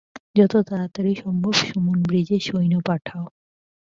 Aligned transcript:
যত 0.35 0.53
তাড়াতাড়ি 0.67 1.11
সম্ভব 1.15 1.53
সুমুন 1.61 1.97
ব্রিজে 2.01 2.37
সৈন্য 2.39 2.75
পাঠাও। 2.87 3.25